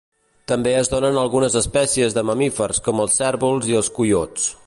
[0.51, 4.49] També es donen algunes espècies de mamífers com els cérvols i els coiots.